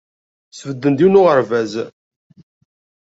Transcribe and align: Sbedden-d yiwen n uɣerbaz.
Sbedden-d 0.51 0.99
yiwen 1.03 1.15
n 1.19 1.19
uɣerbaz. 1.19 1.73